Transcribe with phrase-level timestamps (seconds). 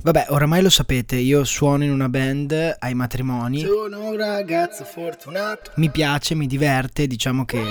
[0.00, 3.60] Vabbè, oramai lo sapete, io suono in una band ai matrimoni.
[3.60, 5.72] Sono un ragazzo fortunato.
[5.76, 7.62] Mi piace, mi diverte, diciamo che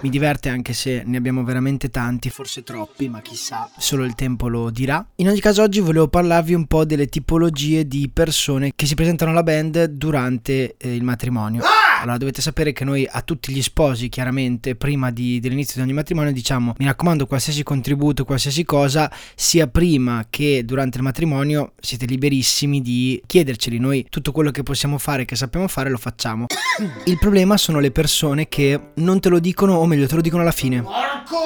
[0.00, 3.70] mi diverte anche se ne abbiamo veramente tanti, Forse troppi, ma chissà.
[3.78, 5.04] solo il tempo lo dirà.
[5.16, 9.30] In ogni caso oggi volevo parlarvi un po' delle tipologie di persone che si presentano
[9.30, 11.62] alla band durante eh, il matrimonio.
[12.02, 15.92] Allora dovete sapere che noi a tutti gli sposi, chiaramente, prima di- dell'inizio di ogni
[15.92, 22.06] matrimonio, diciamo mi raccomando qualsiasi contributo, qualsiasi cosa, sia prima che durante il matrimonio, siete
[22.06, 23.78] liberissimi di chiederceli.
[23.78, 26.46] Noi tutto quello che possiamo fare, che sappiamo fare, lo facciamo.
[27.06, 30.42] Il problema sono le persone che non te lo dicono, o meglio, te lo dicono
[30.42, 30.82] alla fine.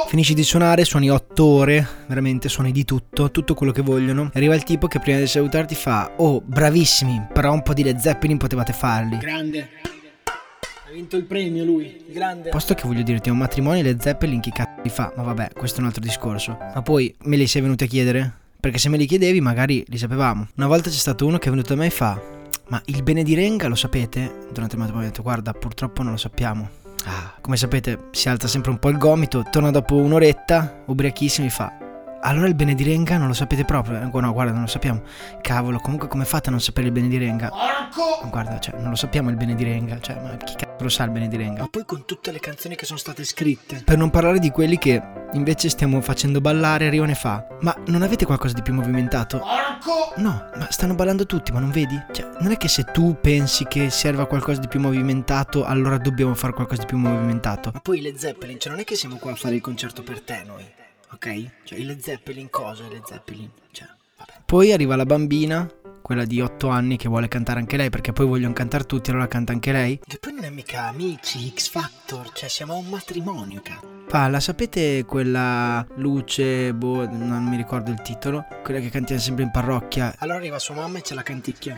[0.08, 4.30] Finisci di suonare, suoni 8 ore, veramente suoni di tutto, tutto quello che vogliono.
[4.32, 7.98] Arriva il tipo che prima di salutarti fa: Oh, bravissimi, però un po' di Led
[7.98, 9.18] Zeppelin potevate farli.
[9.18, 9.95] Grande.
[10.88, 12.04] Ha vinto il premio lui.
[12.06, 12.50] Grande.
[12.50, 15.12] Posto che voglio dirti, a un matrimonio Led Zeppelin chi cazzo li fa?
[15.16, 16.56] Ma vabbè, questo è un altro discorso.
[16.74, 18.32] Ma poi me li sei venuti a chiedere?
[18.60, 20.46] Perché se me li chiedevi magari li sapevamo.
[20.54, 22.20] Una volta c'è stato uno che è venuto da me e fa:
[22.68, 24.46] Ma il bene di Renga lo sapete?
[24.52, 26.70] Durante il matrimonio ho detto: Guarda, purtroppo non lo sappiamo.
[27.06, 31.50] Ah, come sapete, si alza sempre un po' il gomito, torna dopo un'oretta, ubriachissimo, e
[31.50, 31.76] fa:
[32.26, 34.00] Allora il bene di Renga non lo sapete proprio?
[34.00, 35.02] Eh, No, guarda, non lo sappiamo.
[35.40, 37.50] Cavolo, comunque come fate a non sapere il bene di Renga?
[37.52, 40.00] Ma Guarda, cioè, non lo sappiamo il bene di Renga.
[40.00, 41.60] Cioè, ma chi cazzo lo sa il bene di Renga?
[41.60, 43.82] Ma poi con tutte le canzoni che sono state scritte.
[43.84, 45.00] Per non parlare di quelli che
[45.34, 49.40] invece stiamo facendo ballare, arrivano e fa: Ma non avete qualcosa di più movimentato?
[50.16, 51.96] No, ma stanno ballando tutti, ma non vedi?
[52.10, 56.34] Cioè, non è che se tu pensi che serva qualcosa di più movimentato, allora dobbiamo
[56.34, 57.70] fare qualcosa di più movimentato.
[57.72, 60.22] Ma poi le Zeppelin, cioè non è che siamo qua a fare il concerto per
[60.22, 60.64] te noi.
[61.12, 61.50] Ok?
[61.64, 62.84] Cioè i Led Zeppelin cosa?
[62.84, 63.50] I Led Zeppelin?
[63.70, 64.32] Cioè, vabbè.
[64.44, 65.70] Poi arriva la bambina,
[66.02, 69.28] quella di 8 anni, che vuole cantare anche lei, perché poi vogliono cantare tutti, allora
[69.28, 70.00] canta anche lei.
[70.06, 73.95] Che poi non è mica amici, X Factor, cioè siamo a un matrimonio, cazzo.
[74.08, 79.50] Palla, sapete quella luce, boh, non mi ricordo il titolo, quella che cantiamo sempre in
[79.50, 81.76] parrocchia, Allora arriva sua mamma e ce la canticchia.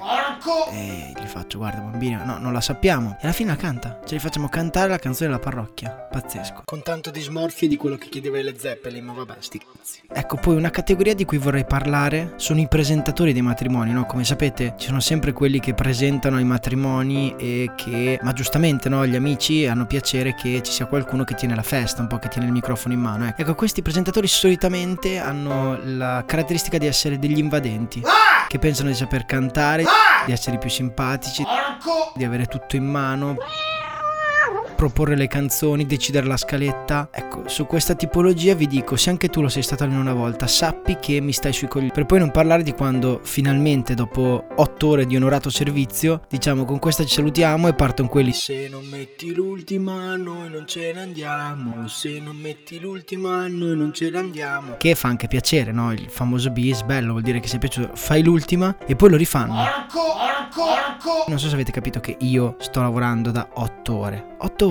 [0.70, 3.16] E gli faccio, guarda bambina, no, non la sappiamo.
[3.20, 4.00] E alla fine la canta.
[4.04, 5.90] Ce li facciamo cantare la canzone della parrocchia.
[5.90, 6.62] Pazzesco.
[6.64, 10.02] Con tanto di smorfie di quello che chiedeva i Led Zeppelin, ma vabbè, sti cazzi.
[10.12, 14.04] Ecco, poi una categoria di cui vorrei parlare sono i presentatori dei matrimoni, no?
[14.04, 19.06] Come sapete, ci sono sempre quelli che presentano i matrimoni e che, ma giustamente, no?
[19.06, 22.28] Gli amici hanno piacere che ci sia qualcuno che tiene la festa, un po' che
[22.28, 23.32] tiene il microfono in mano.
[23.36, 28.02] Ecco, questi presentatori solitamente hanno la caratteristica di essere degli invadenti.
[28.48, 29.84] Che pensano di saper cantare,
[30.24, 31.44] di essere più simpatici,
[32.14, 33.36] di avere tutto in mano.
[34.78, 37.08] Proporre le canzoni, decidere la scaletta.
[37.10, 40.46] Ecco, su questa tipologia vi dico, se anche tu lo sei stato almeno una volta,
[40.46, 41.90] sappi che mi stai sui coglioni.
[41.90, 46.78] Per poi non parlare di quando finalmente, dopo 8 ore di onorato servizio, diciamo con
[46.78, 48.32] questa ci salutiamo e partono quelli.
[48.32, 51.88] Se non metti l'ultima noi non ce ne andiamo.
[51.88, 54.76] Se non metti l'ultima noi non ce ne andiamo.
[54.76, 55.92] Che fa anche piacere, no?
[55.92, 57.96] Il famoso bis, bello, vuol dire che sei piaciuto.
[57.96, 59.56] Fai l'ultima e poi lo rifanno.
[61.26, 64.36] Non so se avete capito che io sto lavorando da 8 ore.
[64.38, 64.67] 8 ore,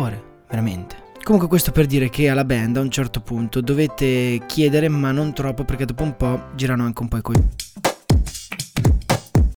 [0.47, 1.05] veramente.
[1.23, 5.33] Comunque questo per dire che alla band a un certo punto dovete chiedere ma non
[5.33, 7.49] troppo perché dopo un po' girano anche un po' i coglioni.